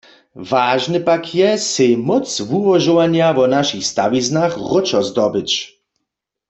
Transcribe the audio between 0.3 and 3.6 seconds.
Wažne pak je, sej móc wułožowanja wo